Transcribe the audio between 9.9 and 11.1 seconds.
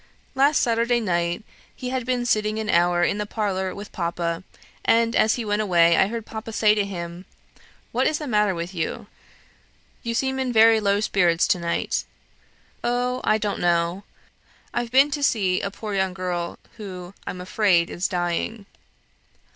You seem in very low